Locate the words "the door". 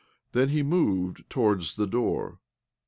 1.75-2.39